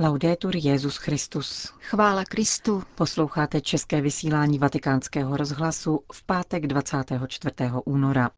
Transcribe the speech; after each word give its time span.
Laudetur 0.00 0.56
Jezus 0.56 0.96
Christus. 0.96 1.72
Chvála 1.80 2.24
Kristu. 2.24 2.82
Posloucháte 2.94 3.60
české 3.60 4.00
vysílání 4.00 4.58
Vatikánského 4.58 5.36
rozhlasu 5.36 6.00
v 6.12 6.22
pátek 6.22 6.66
24. 6.66 7.54
února. 7.84 8.30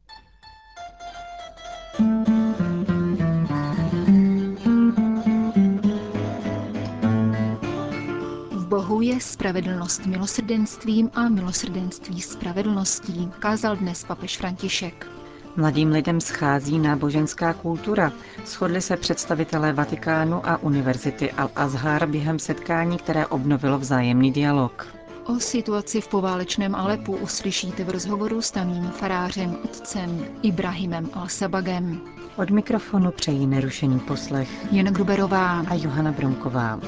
V 8.51 8.67
Bohu 8.69 9.01
je 9.01 9.21
spravedlnost 9.21 10.07
milosrdenstvím 10.07 11.11
a 11.15 11.29
milosrdenství 11.29 12.21
spravedlností, 12.21 13.31
kázal 13.39 13.77
dnes 13.77 14.05
papež 14.05 14.37
František. 14.37 15.20
Mladým 15.57 15.91
lidem 15.91 16.21
schází 16.21 16.79
náboženská 16.79 17.53
kultura. 17.53 18.13
Shodli 18.47 18.81
se 18.81 18.97
představitelé 18.97 19.73
Vatikánu 19.73 20.47
a 20.49 20.57
Univerzity 20.57 21.33
Al-Azhar 21.33 22.07
během 22.11 22.39
setkání, 22.39 22.99
které 22.99 23.27
obnovilo 23.27 23.79
vzájemný 23.79 24.33
dialog. 24.33 24.87
O 25.27 25.41
situaci 25.41 26.01
v 26.01 26.09
poválečném 26.09 26.75
Alepu 26.75 27.17
uslyšíte 27.17 27.85
v 27.85 27.91
rozhovoru 27.91 28.43
s 28.43 28.51
tamním 28.51 28.91
farářem 28.91 29.57
otcem 29.65 30.25
Ibrahimem 30.43 31.07
Al-Sabagem. 31.07 32.01
Od 32.37 32.51
mikrofonu 32.51 33.11
přejí 33.11 33.47
nerušený 33.47 33.99
poslech 34.01 34.73
Jen 34.73 34.87
Gruberová 34.87 35.61
a 35.61 35.75
Johana 35.75 36.13
Bromková. 36.13 36.81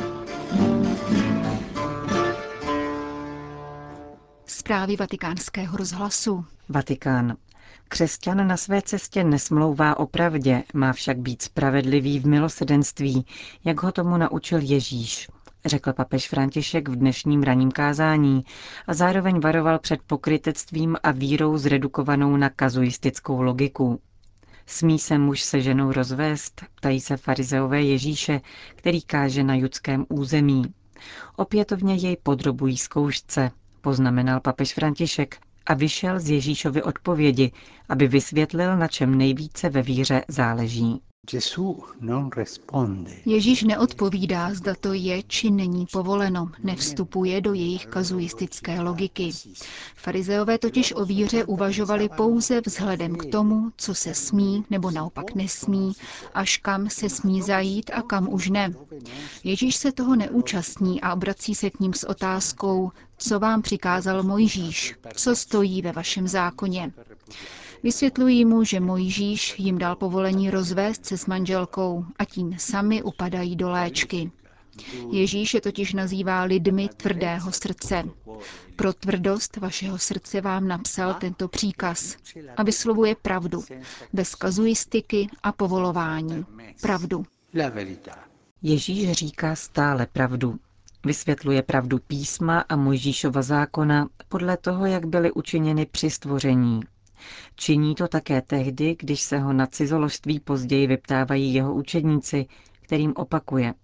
Zprávy 4.47 4.97
vatikánského 4.97 5.77
rozhlasu. 5.77 6.45
Vatikán. 6.69 7.37
Křesťan 7.92 8.46
na 8.46 8.56
své 8.56 8.82
cestě 8.82 9.24
nesmlouvá 9.24 9.98
o 9.98 10.06
pravdě, 10.06 10.62
má 10.74 10.92
však 10.92 11.19
být 11.19 11.42
spravedlivý 11.42 12.19
v 12.20 12.27
milosedenství, 12.27 13.27
jak 13.64 13.83
ho 13.83 13.92
tomu 13.92 14.16
naučil 14.16 14.59
Ježíš, 14.62 15.28
řekl 15.64 15.92
papež 15.92 16.28
František 16.28 16.88
v 16.88 16.97
dnešním 16.97 17.42
raním 17.42 17.70
kázání 17.70 18.45
a 18.86 18.94
zároveň 18.94 19.41
varoval 19.41 19.78
před 19.78 20.02
pokrytectvím 20.06 20.97
a 21.02 21.11
vírou 21.11 21.56
zredukovanou 21.58 22.36
na 22.36 22.48
kazuistickou 22.50 23.42
logiku. 23.42 24.00
Smí 24.67 24.98
se 24.98 25.19
muž 25.19 25.42
se 25.42 25.61
ženou 25.61 25.92
rozvést, 25.92 26.62
ptají 26.74 27.00
se 27.00 27.17
farizeové 27.17 27.83
Ježíše, 27.83 28.41
který 28.77 29.02
káže 29.02 29.45
na 29.45 29.55
judském 29.55 30.06
území. 30.08 30.64
Opětovně 31.36 31.95
jej 31.95 32.17
podrobují 32.22 32.77
zkoušce, 32.77 33.50
poznamenal 33.80 34.41
papež 34.41 34.74
František 34.74 35.39
a 35.66 35.74
vyšel 35.74 36.20
z 36.20 36.30
Ježíšovy 36.30 36.82
odpovědi, 36.82 37.52
aby 37.88 38.08
vysvětlil, 38.08 38.77
na 38.77 38.88
čem 38.88 39.18
nejvíce 39.18 39.68
ve 39.68 39.82
víře 39.82 40.24
záleží. 40.28 41.00
Ježíš 43.27 43.62
neodpovídá, 43.62 44.55
zda 44.55 44.74
to 44.74 44.92
je 44.92 45.22
či 45.22 45.50
není 45.50 45.86
povoleno, 45.92 46.50
nevstupuje 46.62 47.40
do 47.40 47.52
jejich 47.52 47.86
kazuistické 47.86 48.80
logiky. 48.80 49.30
Farizeové 49.96 50.58
totiž 50.58 50.92
o 50.92 51.05
víře 51.05 51.44
uvažovali 51.44 52.08
pouze 52.08 52.60
vzhledem 52.66 53.16
k 53.16 53.27
tomu, 53.27 53.70
co 53.77 53.94
se 53.94 54.14
smí 54.14 54.64
nebo 54.70 54.90
naopak 54.90 55.34
nesmí, 55.34 55.92
až 56.34 56.56
kam 56.56 56.90
se 56.90 57.08
smí 57.08 57.42
zajít 57.42 57.90
a 57.94 58.02
kam 58.02 58.33
už 58.33 58.50
ne. 58.50 58.74
Ježíš 59.44 59.77
se 59.77 59.92
toho 59.92 60.16
neúčastní 60.16 61.00
a 61.00 61.12
obrací 61.12 61.55
se 61.55 61.70
k 61.70 61.80
ním 61.80 61.94
s 61.94 62.08
otázkou, 62.08 62.90
co 63.23 63.39
vám 63.39 63.62
přikázal 63.62 64.23
Mojžíš, 64.23 64.95
co 65.15 65.37
stojí 65.37 65.83
ve 65.83 65.92
vašem 65.92 66.28
zákoně. 66.28 66.92
Vysvětlují 67.83 68.45
mu, 68.45 68.64
že 68.64 68.81
Mojžíš 68.81 69.55
jim 69.59 69.79
dal 69.79 69.97
povolení 69.97 70.51
rozvést 70.51 71.06
se 71.06 71.19
s 71.19 71.27
manželkou 71.27 72.05
a 72.19 72.25
tím 72.25 72.55
sami 72.59 73.03
upadají 73.03 73.56
do 73.56 73.70
léčky. 73.70 74.31
Ježíš 75.11 75.55
je 75.55 75.61
totiž 75.61 75.92
nazývá 75.92 76.42
lidmi 76.42 76.89
tvrdého 76.97 77.53
srdce. 77.53 78.05
Pro 78.77 78.92
tvrdost 78.92 79.57
vašeho 79.57 79.98
srdce 79.98 80.41
vám 80.41 80.69
napsal 80.69 81.14
tento 81.14 81.48
příkaz 81.48 82.17
a 82.57 82.63
vyslovuje 82.63 83.14
pravdu, 83.23 83.64
bez 84.13 84.35
kazuistiky 84.35 85.29
a 85.42 85.52
povolování. 85.52 86.46
Pravdu. 86.80 87.25
Ježíš 88.63 89.13
říká 89.13 89.55
stále 89.55 90.07
pravdu. 90.07 90.58
Vysvětluje 91.07 91.63
pravdu 91.63 91.98
písma 91.98 92.61
a 92.61 92.77
Mojžíšova 92.77 93.42
zákona 93.42 94.08
podle 94.29 94.57
toho, 94.57 94.86
jak 94.86 95.07
byly 95.07 95.33
učiněny 95.33 95.86
při 95.86 96.11
stvoření. 96.11 96.80
Činí 97.57 97.95
to 97.95 98.08
také 98.08 98.42
tehdy, 98.42 98.96
když 98.98 99.20
se 99.20 99.39
ho 99.39 99.52
na 99.52 99.67
cizoložství 99.67 100.40
později 100.40 100.86
vyptávají 100.86 101.55
jeho 101.55 101.74
učedníci, 101.74 102.46
kterým 102.83 103.13
opakuje. 103.17 103.74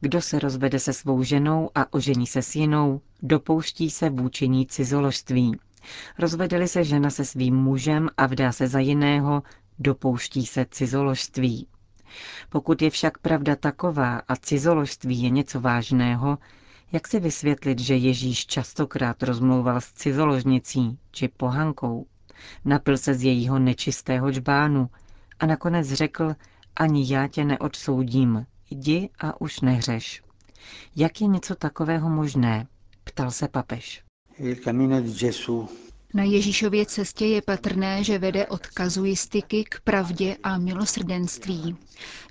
Kdo 0.00 0.20
se 0.20 0.38
rozvede 0.38 0.78
se 0.78 0.92
svou 0.92 1.22
ženou 1.22 1.70
a 1.74 1.92
ožení 1.92 2.26
se 2.26 2.42
s 2.42 2.56
jinou, 2.56 3.00
dopouští 3.22 3.90
se 3.90 4.10
vůčiní 4.10 4.66
cizoložství. 4.66 5.56
Rozvedeli 6.18 6.68
se 6.68 6.84
žena 6.84 7.10
se 7.10 7.24
svým 7.24 7.56
mužem 7.56 8.08
a 8.16 8.26
vdá 8.26 8.52
se 8.52 8.68
za 8.68 8.78
jiného, 8.78 9.42
dopouští 9.78 10.46
se 10.46 10.66
cizoložství. 10.70 11.66
Pokud 12.48 12.82
je 12.82 12.90
však 12.90 13.18
pravda 13.18 13.56
taková 13.56 14.22
a 14.28 14.36
cizoložství 14.36 15.22
je 15.22 15.30
něco 15.30 15.60
vážného, 15.60 16.38
jak 16.92 17.08
si 17.08 17.20
vysvětlit, 17.20 17.78
že 17.78 17.94
Ježíš 17.96 18.46
častokrát 18.46 19.22
rozmlouval 19.22 19.80
s 19.80 19.92
cizoložnicí 19.92 20.98
či 21.10 21.28
pohankou? 21.28 22.06
Napil 22.64 22.98
se 22.98 23.14
z 23.14 23.22
jejího 23.24 23.58
nečistého 23.58 24.32
čbánu 24.32 24.88
a 25.40 25.46
nakonec 25.46 25.88
řekl, 25.92 26.34
ani 26.76 27.12
já 27.12 27.28
tě 27.28 27.44
neodsoudím, 27.44 28.46
jdi 28.70 29.08
a 29.20 29.40
už 29.40 29.60
nehřeš. 29.60 30.22
Jak 30.96 31.20
je 31.20 31.26
něco 31.26 31.54
takového 31.54 32.10
možné? 32.10 32.66
Ptal 33.04 33.30
se 33.30 33.48
papež. 33.48 34.02
Na 36.14 36.22
Ježíšově 36.24 36.86
cestě 36.86 37.26
je 37.26 37.42
patrné, 37.42 38.04
že 38.04 38.18
vede 38.18 38.46
od 38.46 38.66
kazuistiky 38.66 39.64
k 39.64 39.80
pravdě 39.80 40.36
a 40.42 40.58
milosrdenství. 40.58 41.76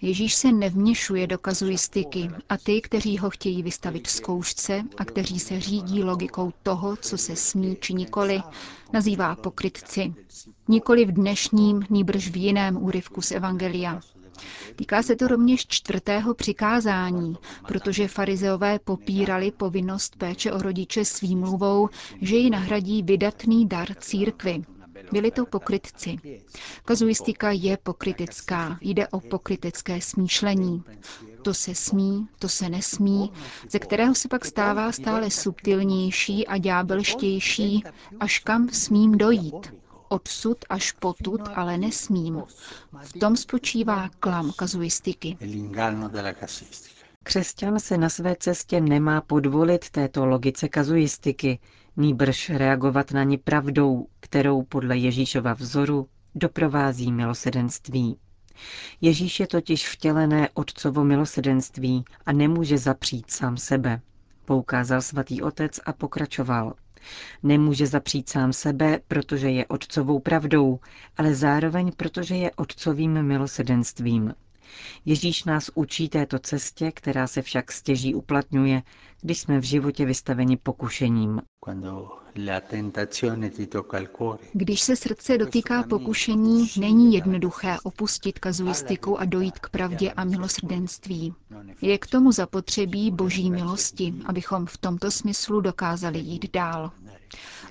Ježíš 0.01 0.33
se 0.35 0.51
nevměšuje 0.51 1.27
do 1.27 1.37
kazuistiky 1.37 2.29
a 2.49 2.57
ty, 2.57 2.81
kteří 2.81 3.17
ho 3.17 3.29
chtějí 3.29 3.63
vystavit 3.63 4.07
zkoušce 4.07 4.83
a 4.97 5.05
kteří 5.05 5.39
se 5.39 5.59
řídí 5.59 6.03
logikou 6.03 6.53
toho, 6.63 6.95
co 6.95 7.17
se 7.17 7.35
smí 7.35 7.77
či 7.81 7.93
nikoli, 7.93 8.41
nazývá 8.93 9.35
pokrytci. 9.35 10.13
Nikoli 10.67 11.05
v 11.05 11.11
dnešním, 11.11 11.83
nýbrž 11.89 12.29
v 12.29 12.37
jiném 12.37 12.83
úryvku 12.83 13.21
z 13.21 13.31
Evangelia. 13.31 14.01
Týká 14.75 15.03
se 15.03 15.15
to 15.15 15.27
rovněž 15.27 15.67
čtvrtého 15.67 16.33
přikázání, 16.33 17.35
protože 17.67 18.07
farizeové 18.07 18.79
popírali 18.79 19.51
povinnost 19.51 20.15
péče 20.15 20.51
o 20.51 20.61
rodiče 20.61 21.05
s 21.05 21.21
výmluvou, 21.21 21.89
že 22.21 22.35
ji 22.35 22.49
nahradí 22.49 23.03
vydatný 23.03 23.67
dar 23.67 23.87
církvy. 23.99 24.63
Byli 25.11 25.31
to 25.31 25.45
pokrytci. 25.45 26.17
Kazuistika 26.85 27.51
je 27.51 27.77
pokrytická, 27.77 28.77
jde 28.81 29.07
o 29.07 29.19
pokrytecké 29.19 30.01
smýšlení. 30.01 30.83
To 31.41 31.53
se 31.53 31.75
smí, 31.75 32.27
to 32.39 32.49
se 32.49 32.69
nesmí, 32.69 33.31
ze 33.69 33.79
kterého 33.79 34.15
se 34.15 34.27
pak 34.27 34.45
stává 34.45 34.91
stále 34.91 35.31
subtilnější 35.31 36.47
a 36.47 36.57
ďábelštější, 36.57 37.83
až 38.19 38.39
kam 38.39 38.69
smím 38.69 39.17
dojít, 39.17 39.73
odsud 40.09 40.57
až 40.69 40.91
potud, 40.91 41.41
ale 41.55 41.77
nesmím. 41.77 42.43
V 43.01 43.13
tom 43.13 43.37
spočívá 43.37 44.09
klam 44.19 44.51
kazuistiky. 44.55 45.37
Křesťan 47.23 47.79
se 47.79 47.97
na 47.97 48.09
své 48.09 48.35
cestě 48.35 48.81
nemá 48.81 49.21
podvolit 49.21 49.89
této 49.89 50.25
logice 50.25 50.69
kazuistiky, 50.69 51.59
nýbrž 51.97 52.49
reagovat 52.49 53.11
na 53.11 53.23
ní 53.23 53.37
pravdou, 53.37 54.07
kterou 54.19 54.63
podle 54.63 54.97
Ježíšova 54.97 55.53
vzoru 55.53 56.07
doprovází 56.35 57.11
milosedenství. 57.11 58.17
Ježíš 59.01 59.39
je 59.39 59.47
totiž 59.47 59.89
vtělené 59.89 60.49
otcovo 60.53 61.03
milosedenství 61.03 62.05
a 62.25 62.31
nemůže 62.31 62.77
zapřít 62.77 63.31
sám 63.31 63.57
sebe, 63.57 64.01
poukázal 64.45 65.01
svatý 65.01 65.41
otec 65.41 65.79
a 65.85 65.93
pokračoval. 65.93 66.73
Nemůže 67.43 67.87
zapřít 67.87 68.29
sám 68.29 68.53
sebe, 68.53 68.99
protože 69.07 69.49
je 69.49 69.65
otcovou 69.67 70.19
pravdou, 70.19 70.79
ale 71.17 71.35
zároveň 71.35 71.91
protože 71.97 72.35
je 72.35 72.51
otcovým 72.55 73.23
milosedenstvím. 73.23 74.33
Ježíš 75.05 75.43
nás 75.43 75.71
učí 75.75 76.09
této 76.09 76.39
cestě, 76.39 76.91
která 76.91 77.27
se 77.27 77.41
však 77.41 77.71
stěží 77.71 78.15
uplatňuje, 78.15 78.81
když 79.21 79.39
jsme 79.39 79.59
v 79.59 79.63
životě 79.63 80.05
vystaveni 80.05 80.57
pokušením. 80.57 81.41
Když 84.53 84.81
se 84.81 84.95
srdce 84.95 85.37
dotýká 85.37 85.83
pokušení, 85.83 86.67
není 86.79 87.13
jednoduché 87.13 87.77
opustit 87.83 88.39
kazuistiku 88.39 89.19
a 89.19 89.25
dojít 89.25 89.59
k 89.59 89.69
pravdě 89.69 90.11
a 90.11 90.23
milosrdenství. 90.23 91.33
Je 91.81 91.97
k 91.97 92.07
tomu 92.07 92.31
zapotřebí 92.31 93.11
boží 93.11 93.51
milosti, 93.51 94.13
abychom 94.25 94.65
v 94.65 94.77
tomto 94.77 95.11
smyslu 95.11 95.61
dokázali 95.61 96.19
jít 96.19 96.51
dál. 96.53 96.91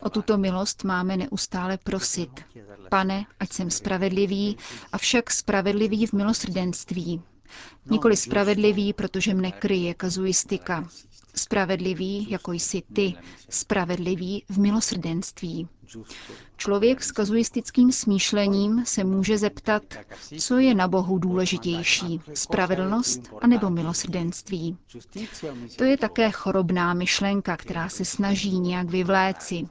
O 0.00 0.10
tuto 0.10 0.38
milost 0.38 0.84
máme 0.84 1.16
neustále 1.16 1.78
prosit. 1.78 2.30
Pane, 2.88 3.26
ať 3.40 3.52
jsem 3.52 3.70
spravedlivý, 3.70 4.56
avšak 4.92 5.30
spravedlivý 5.30 6.06
v 6.06 6.12
milosrdenství. 6.12 7.22
Nikoli 7.90 8.16
spravedlivý, 8.16 8.92
protože 8.92 9.34
mne 9.34 9.52
kryje 9.52 9.94
kazuistika. 9.94 10.88
Spravedlivý, 11.34 12.26
jako 12.30 12.52
jsi 12.52 12.82
ty, 12.92 13.14
spravedlivý 13.50 14.44
v 14.48 14.58
milosrdenství. 14.58 15.68
Člověk 16.56 17.02
s 17.02 17.12
kazuistickým 17.12 17.92
smýšlením 17.92 18.82
se 18.86 19.04
může 19.04 19.38
zeptat, 19.38 19.82
co 20.38 20.58
je 20.58 20.74
na 20.74 20.88
Bohu 20.88 21.18
důležitější, 21.18 22.20
spravedlnost 22.34 23.20
anebo 23.40 23.70
milosrdenství. 23.70 24.76
To 25.76 25.84
je 25.84 25.96
také 25.96 26.30
chorobná 26.30 26.94
myšlenka, 26.94 27.56
která 27.56 27.88
se 27.88 28.04
snaží 28.04 28.58
nějak 28.58 28.90
vyvléci. 28.90 29.68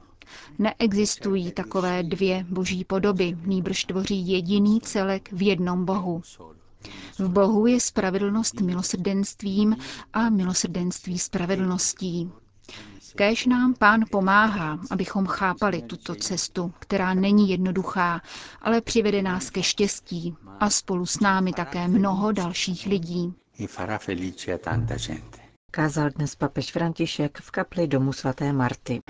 Neexistují 0.58 1.52
takové 1.52 2.02
dvě 2.02 2.44
boží 2.48 2.84
podoby, 2.84 3.36
nýbrž 3.44 3.84
tvoří 3.84 4.28
jediný 4.28 4.80
celek 4.80 5.32
v 5.32 5.42
jednom 5.42 5.84
Bohu. 5.84 6.22
V 7.18 7.28
Bohu 7.28 7.66
je 7.66 7.80
spravedlnost 7.80 8.60
milosrdenstvím 8.60 9.76
a 10.12 10.30
milosrdenství 10.30 11.18
spravedlností. 11.18 12.30
Kéž 13.16 13.46
nám 13.46 13.74
pán 13.74 14.04
pomáhá, 14.10 14.78
abychom 14.90 15.26
chápali 15.26 15.82
tuto 15.82 16.14
cestu, 16.14 16.72
která 16.78 17.14
není 17.14 17.50
jednoduchá, 17.50 18.20
ale 18.62 18.80
přivede 18.80 19.22
nás 19.22 19.50
ke 19.50 19.62
štěstí 19.62 20.34
a 20.60 20.70
spolu 20.70 21.06
s 21.06 21.20
námi 21.20 21.52
také 21.52 21.88
mnoho 21.88 22.32
dalších 22.32 22.86
lidí. 22.86 23.34
Kázal 25.70 26.10
dnes 26.10 26.34
papež 26.34 26.72
František 26.72 27.38
v 27.40 27.50
kapli 27.50 27.86
domu 27.88 28.12
svaté 28.12 28.52
Marty. 28.52 29.00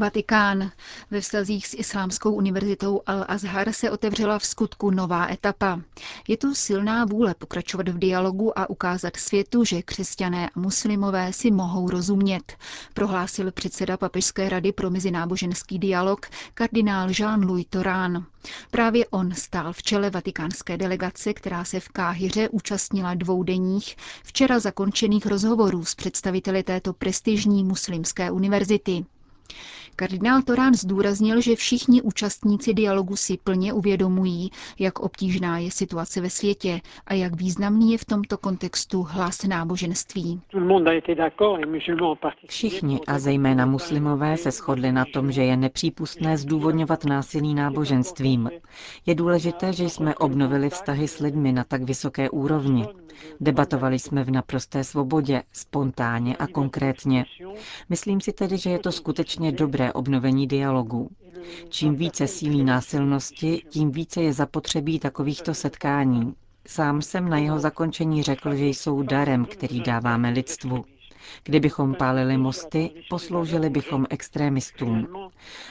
Vatikán. 0.00 0.70
Ve 1.10 1.20
vztazích 1.20 1.66
s 1.66 1.74
Islámskou 1.74 2.32
univerzitou 2.32 3.00
Al-Azhar 3.06 3.72
se 3.72 3.90
otevřela 3.90 4.38
v 4.38 4.46
skutku 4.46 4.90
nová 4.90 5.28
etapa. 5.30 5.80
Je 6.28 6.36
tu 6.36 6.54
silná 6.54 7.04
vůle 7.04 7.34
pokračovat 7.34 7.88
v 7.88 7.98
dialogu 7.98 8.58
a 8.58 8.70
ukázat 8.70 9.16
světu, 9.16 9.64
že 9.64 9.82
křesťané 9.82 10.48
a 10.48 10.60
muslimové 10.60 11.32
si 11.32 11.50
mohou 11.50 11.90
rozumět, 11.90 12.52
prohlásil 12.94 13.52
předseda 13.52 13.96
Papežské 13.96 14.48
rady 14.48 14.72
pro 14.72 14.90
mezináboženský 14.90 15.78
dialog 15.78 16.26
kardinál 16.54 17.08
Jean-Louis 17.08 17.66
Torán. 17.70 18.26
Právě 18.70 19.06
on 19.06 19.34
stál 19.34 19.72
v 19.72 19.82
čele 19.82 20.10
vatikánské 20.10 20.76
delegace, 20.76 21.34
která 21.34 21.64
se 21.64 21.80
v 21.80 21.88
Káhyře 21.88 22.48
účastnila 22.48 23.14
dvoudenních, 23.14 23.96
včera 24.24 24.58
zakončených 24.58 25.26
rozhovorů 25.26 25.84
s 25.84 25.94
představiteli 25.94 26.62
této 26.62 26.92
prestižní 26.92 27.64
muslimské 27.64 28.30
univerzity. 28.30 29.04
Kardinál 29.96 30.42
Torán 30.42 30.74
zdůraznil, 30.74 31.40
že 31.40 31.56
všichni 31.56 32.02
účastníci 32.02 32.74
dialogu 32.74 33.16
si 33.16 33.38
plně 33.44 33.72
uvědomují, 33.72 34.50
jak 34.78 34.98
obtížná 34.98 35.58
je 35.58 35.70
situace 35.70 36.20
ve 36.20 36.30
světě 36.30 36.80
a 37.06 37.14
jak 37.14 37.36
významný 37.36 37.92
je 37.92 37.98
v 37.98 38.04
tomto 38.04 38.38
kontextu 38.38 39.02
hlas 39.02 39.42
náboženství. 39.44 40.40
Všichni 42.48 43.00
a 43.06 43.18
zejména 43.18 43.66
muslimové 43.66 44.36
se 44.36 44.50
shodli 44.50 44.92
na 44.92 45.04
tom, 45.14 45.32
že 45.32 45.42
je 45.44 45.56
nepřípustné 45.56 46.36
zdůvodňovat 46.36 47.04
násilí 47.04 47.54
náboženstvím. 47.54 48.50
Je 49.06 49.14
důležité, 49.14 49.72
že 49.72 49.84
jsme 49.84 50.14
obnovili 50.14 50.70
vztahy 50.70 51.08
s 51.08 51.18
lidmi 51.18 51.52
na 51.52 51.64
tak 51.64 51.82
vysoké 51.82 52.30
úrovni. 52.30 52.86
Debatovali 53.40 53.98
jsme 53.98 54.24
v 54.24 54.30
naprosté 54.30 54.84
svobodě, 54.84 55.42
spontánně 55.52 56.36
a 56.36 56.46
konkrétně. 56.46 57.24
Myslím 57.88 58.20
si 58.20 58.32
tedy, 58.32 58.58
že 58.58 58.70
je 58.70 58.78
to 58.78 58.92
skutečně 58.92 59.52
dobré 59.52 59.79
obnovení 59.92 60.46
dialogu. 60.46 61.08
Čím 61.68 61.94
více 61.94 62.26
sílí 62.26 62.64
násilnosti, 62.64 63.62
tím 63.68 63.90
více 63.90 64.22
je 64.22 64.32
zapotřebí 64.32 64.98
takovýchto 64.98 65.54
setkání. 65.54 66.34
Sám 66.66 67.02
jsem 67.02 67.28
na 67.28 67.38
jeho 67.38 67.58
zakončení 67.58 68.22
řekl, 68.22 68.54
že 68.54 68.66
jsou 68.66 69.02
darem, 69.02 69.44
který 69.44 69.80
dáváme 69.80 70.30
lidstvu. 70.30 70.84
Kdybychom 71.44 71.94
pálili 71.94 72.36
mosty, 72.36 72.90
posloužili 73.10 73.70
bychom 73.70 74.06
extrémistům. 74.10 75.08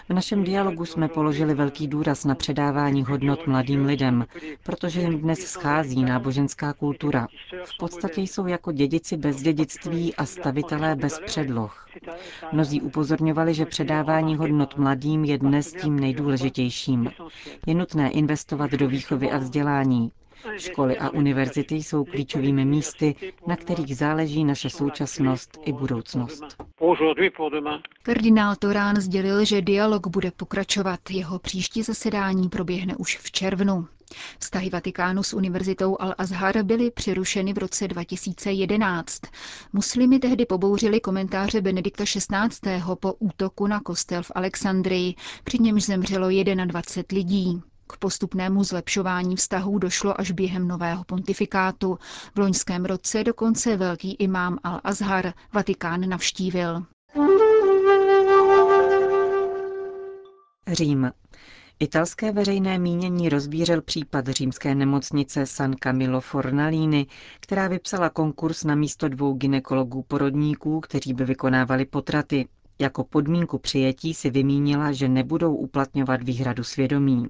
V 0.10 0.14
našem 0.14 0.44
dialogu 0.44 0.86
jsme 0.86 1.08
položili 1.08 1.54
velký 1.54 1.88
důraz 1.88 2.26
na 2.26 2.36
předávání 2.36 3.04
hodnot 3.04 3.48
mladým 3.48 3.86
lidem, 3.86 4.26
protože 4.64 5.02
jim 5.02 5.20
dnes 5.20 5.40
schází 5.40 6.04
náboženská 6.04 6.74
kultura. 6.74 7.28
V 7.66 7.78
podstatě 7.78 8.22
jsou 8.22 8.48
jako 8.48 8.72
dědici 8.72 9.18
bez 9.18 9.42
dědictví 9.42 10.16
a 10.16 10.26
stavitelé 10.26 10.96
bez 10.96 11.20
předloh. 11.26 11.88
Mnozí 12.52 12.82
upozorňovali, 12.82 13.54
že 13.54 13.66
předávání 13.66 14.36
hodnot 14.36 14.78
mladým 14.78 15.26
je 15.26 15.38
dnes 15.38 15.72
tím 15.74 16.00
nejdůležitějším. 16.00 17.12
Je 17.68 17.76
nutné 17.76 18.10
investovat 18.12 18.72
do 18.72 18.88
výchovy 18.88 19.32
a 19.32 19.38
vzdělání, 19.38 20.12
Školy 20.58 20.98
a 20.98 21.10
univerzity 21.10 21.76
jsou 21.76 22.06
klíčovými 22.06 22.66
místy, 22.66 23.16
na 23.48 23.56
kterých 23.56 23.98
záleží 23.98 24.44
naše 24.44 24.70
současnost 24.70 25.58
i 25.66 25.74
budoucnost. 25.74 26.44
Kardinál 28.04 28.56
Torán 28.56 28.96
sdělil, 29.02 29.46
že 29.46 29.62
dialog 29.62 30.08
bude 30.08 30.32
pokračovat. 30.32 31.00
Jeho 31.10 31.40
příští 31.40 31.84
zasedání 31.84 32.50
proběhne 32.50 32.96
už 32.96 33.18
v 33.18 33.32
červnu. 33.32 33.88
Vztahy 34.40 34.70
Vatikánu 34.70 35.24
s 35.24 35.34
univerzitou 35.34 35.96
Al-Azhar 35.96 36.64
byly 36.64 36.92
přerušeny 36.92 37.54
v 37.54 37.58
roce 37.58 37.88
2011. 37.88 39.22
Muslimy 39.74 40.20
tehdy 40.20 40.46
pobouřili 40.46 41.00
komentáře 41.00 41.62
Benedikta 41.62 42.04
XVI. 42.04 42.84
po 43.00 43.14
útoku 43.14 43.68
na 43.68 43.80
kostel 43.80 44.24
v 44.24 44.32
Alexandrii, 44.36 45.16
při 45.44 45.60
němž 45.60 45.84
zemřelo 45.84 46.28
21 46.30 47.18
lidí. 47.18 47.62
K 47.94 47.98
postupnému 47.98 48.64
zlepšování 48.64 49.36
vztahů 49.36 49.80
došlo 49.80 50.20
až 50.20 50.32
během 50.32 50.68
nového 50.68 51.04
pontifikátu. 51.04 51.98
V 52.36 52.40
loňském 52.40 52.86
roce 52.86 53.24
dokonce 53.24 53.78
velký 53.78 54.14
imám 54.14 54.56
Al-Azhar 54.56 55.34
Vatikán 55.54 56.10
navštívil. 56.10 56.84
Řím. 60.68 61.12
Italské 61.80 62.32
veřejné 62.32 62.80
mínění 62.80 63.30
rozbířel 63.30 63.82
případ 63.82 64.28
římské 64.28 64.76
nemocnice 64.76 65.46
San 65.46 65.76
Camillo 65.76 66.22
Fornalini, 66.22 67.08
která 67.40 67.68
vypsala 67.68 68.10
konkurs 68.10 68.64
na 68.64 68.76
místo 68.76 69.10
dvou 69.10 69.34
ginekologů 69.34 70.04
porodníků, 70.08 70.80
kteří 70.80 71.14
by 71.14 71.26
vykonávali 71.26 71.86
potraty. 71.86 72.48
Jako 72.80 73.04
podmínku 73.04 73.58
přijetí 73.58 74.14
si 74.14 74.30
vymínila, 74.30 74.92
že 74.92 75.10
nebudou 75.10 75.56
uplatňovat 75.56 76.24
výhradu 76.24 76.64
svědomí. 76.64 77.28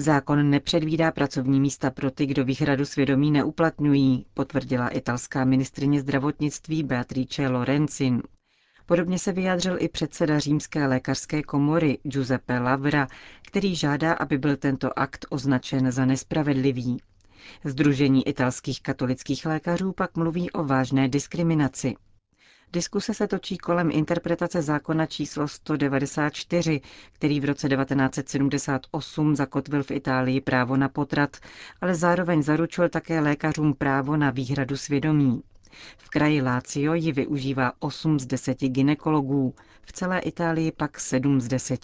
Zákon 0.00 0.50
nepředvídá 0.50 1.12
pracovní 1.12 1.60
místa 1.60 1.90
pro 1.90 2.10
ty, 2.10 2.26
kdo 2.26 2.44
výhradu 2.44 2.84
svědomí 2.84 3.30
neuplatňují, 3.30 4.26
potvrdila 4.34 4.88
italská 4.88 5.44
ministrině 5.44 6.00
zdravotnictví 6.00 6.82
Beatrice 6.82 7.48
Lorenzin. 7.48 8.22
Podobně 8.86 9.18
se 9.18 9.32
vyjádřil 9.32 9.76
i 9.80 9.88
předseda 9.88 10.38
římské 10.38 10.86
lékařské 10.86 11.42
komory 11.42 11.98
Giuseppe 12.02 12.58
Lavra, 12.58 13.08
který 13.42 13.74
žádá, 13.74 14.12
aby 14.12 14.38
byl 14.38 14.56
tento 14.56 14.98
akt 14.98 15.26
označen 15.30 15.92
za 15.92 16.04
nespravedlivý. 16.04 16.96
Združení 17.64 18.28
italských 18.28 18.82
katolických 18.82 19.46
lékařů 19.46 19.92
pak 19.92 20.16
mluví 20.16 20.50
o 20.50 20.64
vážné 20.64 21.08
diskriminaci. 21.08 21.94
Diskuse 22.72 23.14
se 23.14 23.28
točí 23.28 23.58
kolem 23.58 23.90
interpretace 23.92 24.62
zákona 24.62 25.06
číslo 25.06 25.48
194, 25.48 26.80
který 27.12 27.40
v 27.40 27.44
roce 27.44 27.68
1978 27.68 29.36
zakotvil 29.36 29.82
v 29.82 29.90
Itálii 29.90 30.40
právo 30.40 30.76
na 30.76 30.88
potrat, 30.88 31.36
ale 31.80 31.94
zároveň 31.94 32.42
zaručil 32.42 32.88
také 32.88 33.20
lékařům 33.20 33.74
právo 33.74 34.16
na 34.16 34.30
výhradu 34.30 34.76
svědomí. 34.76 35.42
V 35.98 36.10
kraji 36.10 36.42
Lácio 36.42 36.94
ji 36.94 37.12
využívá 37.12 37.72
8 37.78 38.18
z 38.18 38.26
10 38.26 38.58
ginekologů, 38.60 39.54
v 39.82 39.92
celé 39.92 40.18
Itálii 40.18 40.72
pak 40.72 41.00
7 41.00 41.40
z 41.40 41.48
10. 41.48 41.80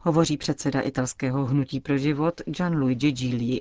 Hovoří 0.00 0.36
předseda 0.36 0.80
italského 0.80 1.44
hnutí 1.44 1.80
pro 1.80 1.98
život 1.98 2.40
Gianluigi 2.46 3.12
Gigli. 3.12 3.60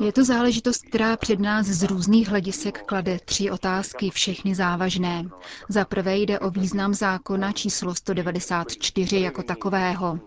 Je 0.00 0.12
to 0.12 0.24
záležitost, 0.24 0.82
která 0.86 1.16
před 1.16 1.40
nás 1.40 1.66
z 1.66 1.82
různých 1.82 2.28
hledisek 2.28 2.82
klade 2.86 3.18
tři 3.24 3.50
otázky, 3.50 4.10
všechny 4.10 4.54
závažné. 4.54 5.24
Za 5.68 5.84
prvé 5.84 6.16
jde 6.18 6.38
o 6.38 6.50
význam 6.50 6.94
zákona 6.94 7.52
číslo 7.52 7.94
194 7.94 9.20
jako 9.20 9.42
takového. 9.42 10.18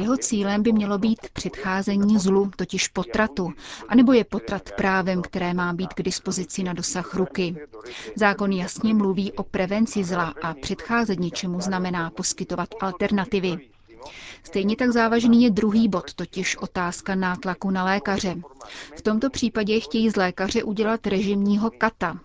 Jeho 0.00 0.16
cílem 0.16 0.62
by 0.62 0.72
mělo 0.72 0.98
být 0.98 1.18
předcházení 1.32 2.18
zlu, 2.18 2.50
totiž 2.56 2.88
potratu, 2.88 3.52
anebo 3.88 4.12
je 4.12 4.24
potrat 4.24 4.70
právem, 4.76 5.22
které 5.22 5.54
má 5.54 5.72
být 5.72 5.94
k 5.94 6.02
dispozici 6.02 6.62
na 6.62 6.72
dosah 6.72 7.14
ruky. 7.14 7.56
Zákon 8.16 8.52
jasně 8.52 8.94
mluví 8.94 9.32
o 9.32 9.42
prevenci 9.42 10.04
zla 10.04 10.34
a 10.42 10.54
předcházení 10.54 11.30
čemu 11.30 11.60
znamená 11.60 12.10
poskytovat 12.10 12.68
alternativy. 12.80 13.75
Stejně 14.42 14.76
tak 14.76 14.90
závažný 14.90 15.42
je 15.42 15.50
druhý 15.50 15.88
bod, 15.88 16.14
totiž 16.14 16.56
otázka 16.56 17.14
nátlaku 17.14 17.70
na 17.70 17.84
lékaře. 17.84 18.34
V 18.96 19.02
tomto 19.02 19.30
případě 19.30 19.80
chtějí 19.80 20.10
z 20.10 20.16
lékaře 20.16 20.62
udělat 20.62 21.06
režimního 21.06 21.70
kata, 21.78 22.18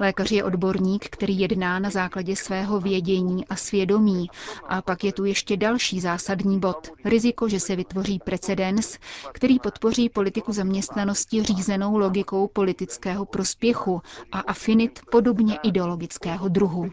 Lékař 0.00 0.30
je 0.30 0.44
odborník, 0.44 1.08
který 1.08 1.38
jedná 1.40 1.78
na 1.78 1.90
základě 1.90 2.36
svého 2.36 2.80
vědění 2.80 3.46
a 3.46 3.56
svědomí. 3.56 4.26
A 4.68 4.82
pak 4.82 5.04
je 5.04 5.12
tu 5.12 5.24
ještě 5.24 5.56
další 5.56 6.00
zásadní 6.00 6.60
bod. 6.60 6.88
Riziko, 7.04 7.48
že 7.48 7.60
se 7.60 7.76
vytvoří 7.76 8.18
precedens, 8.24 8.98
který 9.32 9.58
podpoří 9.58 10.08
politiku 10.08 10.52
zaměstnanosti 10.52 11.42
řízenou 11.42 11.98
logikou 11.98 12.48
politického 12.48 13.24
prospěchu 13.24 14.02
a 14.32 14.40
afinit 14.40 15.00
podobně 15.10 15.58
ideologického 15.62 16.48
druhu. 16.48 16.90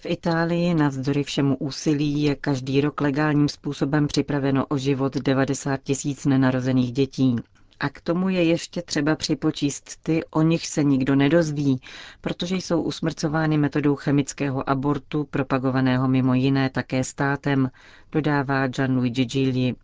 V 0.00 0.06
Itálii 0.06 0.74
navzdory 0.74 1.22
všemu 1.22 1.56
úsilí 1.56 2.22
je 2.22 2.34
každý 2.34 2.80
rok 2.80 3.00
legálním 3.00 3.48
způsobem 3.48 4.06
připraveno 4.06 4.66
o 4.66 4.78
život 4.78 5.16
90 5.16 5.76
tisíc 5.82 6.26
nenarozených 6.26 6.92
dětí. 6.92 7.36
A 7.80 7.88
k 7.88 8.00
tomu 8.00 8.28
je 8.28 8.42
ještě 8.42 8.82
třeba 8.82 9.16
připočíst 9.16 10.02
ty, 10.02 10.24
o 10.24 10.42
nich 10.42 10.66
se 10.66 10.84
nikdo 10.84 11.14
nedozví, 11.14 11.80
protože 12.20 12.56
jsou 12.56 12.82
usmrcovány 12.82 13.58
metodou 13.58 13.96
chemického 13.96 14.70
abortu, 14.70 15.24
propagovaného 15.24 16.08
mimo 16.08 16.34
jiné 16.34 16.70
také 16.70 17.04
státem, 17.04 17.70
dodává 18.12 18.66
Gianluigi 18.66 19.24
Gigli. 19.24 19.74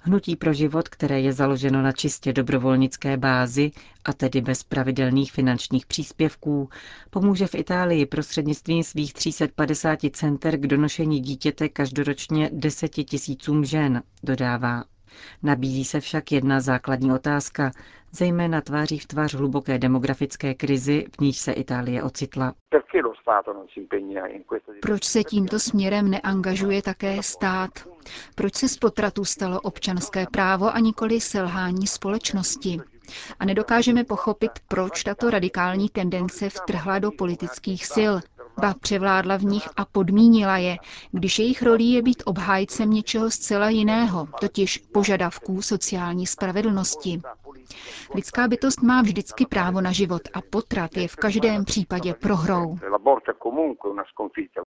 Hnutí 0.00 0.36
pro 0.36 0.52
život, 0.52 0.88
které 0.88 1.20
je 1.20 1.32
založeno 1.32 1.82
na 1.82 1.92
čistě 1.92 2.32
dobrovolnické 2.32 3.16
bázi, 3.16 3.70
a 4.04 4.12
tedy 4.12 4.40
bez 4.40 4.62
pravidelných 4.62 5.32
finančních 5.32 5.86
příspěvků, 5.86 6.68
pomůže 7.10 7.46
v 7.46 7.54
Itálii 7.54 8.06
prostřednictvím 8.06 8.82
svých 8.82 9.12
350 9.14 9.98
center 10.12 10.56
k 10.56 10.66
donošení 10.66 11.20
dítěte 11.20 11.68
každoročně 11.68 12.50
deseti 12.52 13.04
tisícům 13.04 13.64
žen, 13.64 14.02
dodává. 14.22 14.84
Nabízí 15.42 15.84
se 15.84 16.00
však 16.00 16.32
jedna 16.32 16.60
základní 16.60 17.12
otázka, 17.12 17.70
zejména 18.12 18.60
tváří 18.60 18.98
v 18.98 19.06
tvář 19.06 19.34
hluboké 19.34 19.78
demografické 19.78 20.54
krizi, 20.54 21.06
v 21.18 21.20
níž 21.20 21.38
se 21.38 21.52
Itálie 21.52 22.02
ocitla. 22.02 22.54
Proč 24.82 25.04
se 25.04 25.24
tímto 25.24 25.58
směrem 25.58 26.10
neangažuje 26.10 26.82
také 26.82 27.22
stát? 27.22 27.70
Proč 28.34 28.54
se 28.54 28.68
z 28.68 28.76
potratu 28.76 29.24
stalo 29.24 29.60
občanské 29.60 30.26
právo 30.32 30.74
a 30.74 30.78
nikoli 30.78 31.20
selhání 31.20 31.86
společnosti? 31.86 32.80
A 33.38 33.44
nedokážeme 33.44 34.04
pochopit, 34.04 34.50
proč 34.68 35.02
tato 35.04 35.30
radikální 35.30 35.88
tendence 35.88 36.50
vtrhla 36.50 36.98
do 36.98 37.10
politických 37.10 37.86
sil, 37.94 38.14
ba 38.60 38.74
převládla 38.80 39.36
v 39.36 39.44
nich 39.44 39.68
a 39.76 39.84
podmínila 39.84 40.56
je, 40.56 40.76
když 41.12 41.38
jejich 41.38 41.62
rolí 41.62 41.92
je 41.92 42.02
být 42.02 42.22
obhájcem 42.26 42.90
něčeho 42.90 43.30
zcela 43.30 43.68
jiného, 43.68 44.28
totiž 44.40 44.78
požadavků 44.92 45.62
sociální 45.62 46.26
spravedlnosti. 46.26 47.20
Lidská 48.14 48.48
bytost 48.48 48.82
má 48.82 49.02
vždycky 49.02 49.46
právo 49.46 49.80
na 49.80 49.92
život 49.92 50.22
a 50.34 50.40
potrat 50.50 50.96
je 50.96 51.08
v 51.08 51.16
každém 51.16 51.64
případě 51.64 52.14
prohrou. 52.14 52.78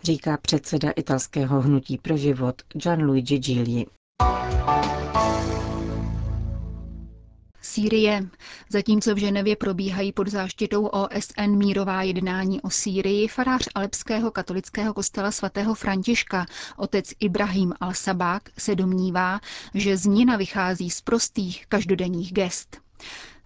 Říká 0.02 0.36
předseda 0.42 0.90
italského 0.90 1.60
hnutí 1.60 1.98
pro 1.98 2.16
život 2.16 2.62
Gianluigi 2.72 3.38
Gigli. 3.38 3.86
Sýrie. 7.66 8.28
Zatímco 8.70 9.14
v 9.14 9.18
Ženevě 9.18 9.56
probíhají 9.56 10.12
pod 10.12 10.28
záštitou 10.28 10.86
OSN 10.86 11.50
mírová 11.50 12.02
jednání 12.02 12.60
o 12.62 12.70
Sýrii, 12.70 13.28
farář 13.28 13.68
alepského 13.74 14.30
katolického 14.30 14.94
kostela 14.94 15.30
svatého 15.30 15.74
Františka, 15.74 16.46
otec 16.76 17.12
Ibrahim 17.20 17.72
al-Sabák, 17.80 18.40
se 18.58 18.74
domnívá, 18.74 19.40
že 19.74 19.96
znina 19.96 20.36
vychází 20.36 20.90
z 20.90 21.00
prostých 21.00 21.66
každodenních 21.66 22.32
gest. 22.32 22.76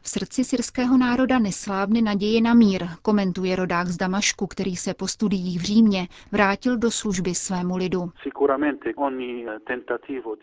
V 0.03 0.09
srdci 0.09 0.45
syrského 0.45 0.97
národa 0.99 1.39
neslábne 1.39 2.03
naděje 2.03 2.41
na 2.41 2.55
mír, 2.55 2.89
komentuje 3.03 3.57
rodák 3.57 3.89
z 3.89 3.97
Damašku, 3.97 4.47
který 4.47 4.77
se 4.77 4.95
po 4.95 5.09
studiích 5.09 5.61
v 5.61 5.63
Římě 5.63 6.09
vrátil 6.33 6.77
do 6.77 6.91
služby 6.91 7.35
svému 7.35 7.77
lidu. 7.77 8.13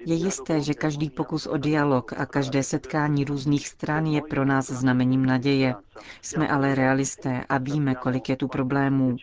Je 0.06 0.16
jisté, 0.16 0.62
že 0.62 0.74
každý 0.74 1.10
pokus 1.10 1.48
o 1.48 1.58
dialog 1.58 2.14
a 2.14 2.26
každé 2.26 2.64
setkání 2.64 3.26
různých 3.26 3.68
stran 3.68 4.06
je 4.06 4.22
pro 4.22 4.46
nás 4.46 4.72
znamením 4.72 5.26
naděje. 5.26 5.76
Jsme 6.22 6.48
ale 6.48 6.76
realisté 6.76 7.44
a 7.50 7.58
víme, 7.58 7.96
kolik 7.96 8.30
je 8.30 8.36
tu 8.36 8.48
problémů. 8.48 9.16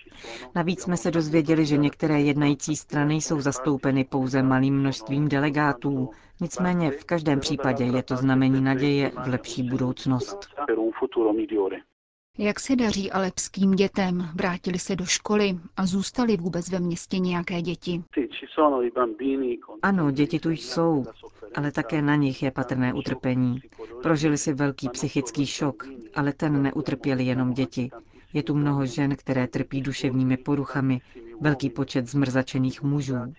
Navíc 0.54 0.82
jsme 0.82 0.96
se 0.96 1.10
dozvěděli, 1.10 1.66
že 1.66 1.76
některé 1.76 2.20
jednající 2.20 2.76
strany 2.76 3.14
jsou 3.14 3.40
zastoupeny 3.40 4.04
pouze 4.04 4.42
malým 4.42 4.78
množstvím 4.78 5.28
delegátů. 5.28 6.10
Nicméně 6.40 6.90
v 6.90 7.04
každém 7.04 7.40
případě 7.40 7.84
je 7.84 8.02
to 8.02 8.16
znamení 8.16 8.60
naděje 8.60 9.10
v 9.24 9.28
lepší 9.28 9.62
budoucnost. 9.62 10.38
Jak 12.38 12.60
se 12.60 12.76
daří 12.76 13.10
alepským 13.12 13.70
dětem? 13.72 14.28
Vrátili 14.34 14.78
se 14.78 14.96
do 14.96 15.04
školy 15.04 15.58
a 15.76 15.86
zůstali 15.86 16.36
vůbec 16.36 16.68
ve 16.70 16.80
městě 16.80 17.18
nějaké 17.18 17.62
děti? 17.62 18.02
Ano, 19.82 20.10
děti 20.10 20.40
tu 20.40 20.50
jsou, 20.50 21.04
ale 21.54 21.72
také 21.72 22.02
na 22.02 22.16
nich 22.16 22.42
je 22.42 22.50
patrné 22.50 22.94
utrpení. 22.94 23.60
Prožili 24.02 24.38
si 24.38 24.52
velký 24.52 24.88
psychický 24.88 25.46
šok, 25.46 25.86
ale 26.14 26.32
ten 26.32 26.62
neutrpěli 26.62 27.24
jenom 27.24 27.52
děti. 27.52 27.90
Je 28.32 28.42
tu 28.42 28.54
mnoho 28.54 28.86
žen, 28.86 29.16
které 29.16 29.46
trpí 29.48 29.80
duševními 29.80 30.36
poruchami, 30.36 31.00
velký 31.40 31.70
počet 31.70 32.08
zmrzačených 32.10 32.82
mužů. 32.82 33.34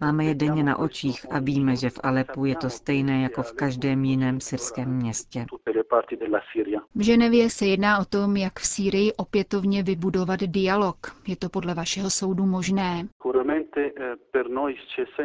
Máme 0.00 0.24
je 0.24 0.34
denně 0.34 0.64
na 0.64 0.78
očích 0.78 1.26
a 1.32 1.38
víme, 1.38 1.76
že 1.76 1.90
v 1.90 2.00
Alepu 2.02 2.44
je 2.44 2.56
to 2.56 2.70
stejné 2.70 3.22
jako 3.22 3.42
v 3.42 3.52
každém 3.52 4.04
jiném 4.04 4.40
syrském 4.40 4.96
městě. 4.96 5.46
V 6.94 7.02
Ženevě 7.02 7.50
se 7.50 7.66
jedná 7.66 7.98
o 7.98 8.04
tom, 8.04 8.36
jak 8.36 8.58
v 8.58 8.66
Sýrii 8.66 9.12
opětovně 9.12 9.82
vybudovat 9.82 10.40
dialog. 10.40 10.96
Je 11.26 11.36
to 11.36 11.48
podle 11.48 11.74
vašeho 11.74 12.10
soudu 12.10 12.46
možné? 12.46 13.08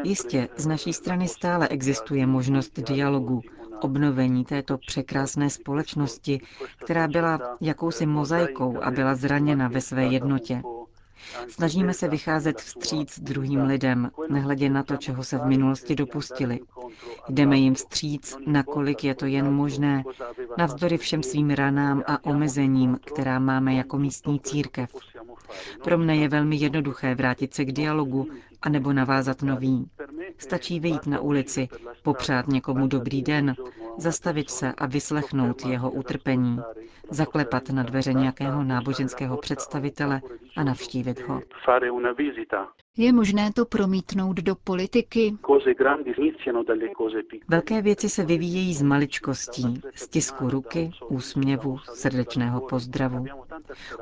Jistě, 0.03 0.49
z 0.57 0.67
naší 0.67 0.93
strany 0.93 1.27
stále 1.27 1.67
existuje 1.67 2.27
možnost 2.27 2.79
dialogu, 2.79 3.41
obnovení 3.81 4.45
této 4.45 4.77
překrásné 4.77 5.49
společnosti, 5.49 6.41
která 6.83 7.07
byla 7.07 7.57
jakousi 7.61 8.05
mozaikou 8.05 8.83
a 8.83 8.91
byla 8.91 9.15
zraněna 9.15 9.67
ve 9.67 9.81
své 9.81 10.05
jednotě. 10.05 10.61
Snažíme 11.49 11.93
se 11.93 12.07
vycházet 12.07 12.61
vstříc 12.61 13.19
druhým 13.19 13.61
lidem, 13.63 14.11
nehledě 14.29 14.69
na 14.69 14.83
to, 14.83 14.97
čeho 14.97 15.23
se 15.23 15.37
v 15.37 15.45
minulosti 15.45 15.95
dopustili. 15.95 16.59
Jdeme 17.29 17.57
jim 17.57 17.75
vstříc, 17.75 18.37
nakolik 18.47 19.03
je 19.03 19.15
to 19.15 19.25
jen 19.25 19.53
možné, 19.53 20.03
navzdory 20.57 20.97
všem 20.97 21.23
svým 21.23 21.49
ranám 21.49 22.03
a 22.07 22.25
omezením, 22.25 22.99
která 23.05 23.39
máme 23.39 23.73
jako 23.75 23.97
místní 23.97 24.39
církev. 24.39 24.89
Pro 25.83 25.97
mne 25.97 26.15
je 26.15 26.29
velmi 26.29 26.55
jednoduché 26.55 27.15
vrátit 27.15 27.53
se 27.53 27.65
k 27.65 27.71
dialogu 27.71 28.27
anebo 28.61 28.93
navázat 28.93 29.41
nový. 29.41 29.89
Stačí 30.37 30.79
vyjít 30.79 31.05
na 31.07 31.19
ulici, 31.19 31.67
popřát 32.03 32.47
někomu 32.47 32.87
dobrý 32.87 33.21
den, 33.21 33.55
zastavit 33.97 34.49
se 34.49 34.73
a 34.77 34.85
vyslechnout 34.85 35.65
jeho 35.65 35.91
utrpení, 35.91 36.59
zaklepat 37.09 37.69
na 37.69 37.83
dveře 37.83 38.13
nějakého 38.13 38.63
náboženského 38.63 39.37
představitele 39.37 40.21
a 40.55 40.63
navštívit 40.63 41.21
ho. 41.27 41.41
Je 42.97 43.13
možné 43.13 43.53
to 43.53 43.65
promítnout 43.65 44.37
do 44.37 44.55
politiky? 44.55 45.37
Velké 47.47 47.81
věci 47.81 48.09
se 48.09 48.25
vyvíjejí 48.25 48.73
z 48.73 48.81
maličkostí, 48.81 49.81
z 49.95 50.07
tisku 50.07 50.49
ruky, 50.49 50.91
úsměvu, 51.07 51.77
srdečného 51.93 52.61
pozdravu. 52.61 53.25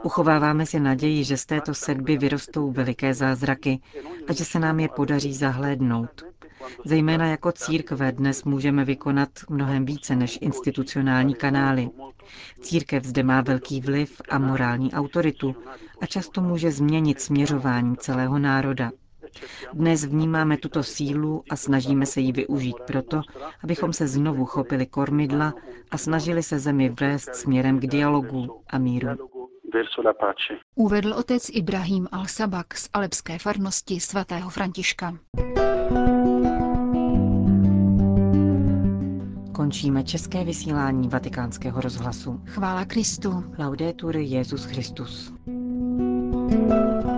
Uchováváme 0.03 0.65
si 0.65 0.79
naději, 0.79 1.23
že 1.23 1.38
z 1.38 1.45
této 1.45 1.73
sedby 1.73 2.17
vyrostou 2.17 2.71
veliké 2.71 3.13
zázraky 3.13 3.79
a 4.27 4.33
že 4.33 4.45
se 4.45 4.59
nám 4.59 4.79
je 4.79 4.89
podaří 4.89 5.33
zahlédnout. 5.33 6.23
Zejména 6.86 7.27
jako 7.27 7.51
církve 7.51 8.12
dnes 8.12 8.43
můžeme 8.43 8.86
vykonat 8.86 9.29
mnohem 9.50 9.86
více 9.86 10.15
než 10.15 10.38
institucionální 10.41 11.36
kanály. 11.36 11.89
Církev 12.62 13.03
zde 13.05 13.24
má 13.24 13.41
velký 13.41 13.82
vliv 13.82 14.22
a 14.29 14.39
morální 14.39 14.93
autoritu 14.93 15.55
a 16.01 16.05
často 16.05 16.41
může 16.41 16.72
změnit 16.72 17.22
směřování 17.22 17.98
celého 17.98 18.39
národa. 18.39 18.91
Dnes 19.74 20.03
vnímáme 20.05 20.58
tuto 20.58 20.84
sílu 20.84 21.43
a 21.50 21.55
snažíme 21.55 22.05
se 22.05 22.22
ji 22.22 22.32
využít 22.32 22.75
proto, 22.88 23.22
abychom 23.63 23.93
se 23.93 24.08
znovu 24.08 24.46
chopili 24.46 24.86
kormidla 24.86 25.53
a 25.91 25.98
snažili 25.98 26.43
se 26.43 26.60
zemi 26.60 26.89
vést 27.00 27.36
směrem 27.36 27.79
k 27.79 27.88
dialogu 27.88 28.62
a 28.67 28.77
míru. 28.77 29.32
Uvedl 30.75 31.13
otec 31.13 31.50
Ibrahim 31.50 32.08
al-Sabak 32.12 32.77
z 32.77 32.89
alepské 32.94 33.39
farnosti 33.39 34.00
svatého 34.00 34.50
Františka. 34.50 35.13
Končíme 39.56 40.03
české 40.03 40.44
vysílání 40.44 41.10
vatikánského 41.10 41.82
rozhlasu. 41.82 42.42
Chvála 42.46 42.86
Kristu. 42.86 43.44
Laudetur 43.60 44.18
Jezus 44.18 44.65
Christus. 44.65 45.34
thank 46.60 47.06
you 47.06 47.12